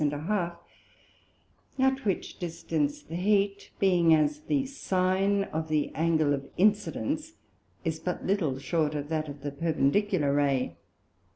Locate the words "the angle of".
5.67-6.49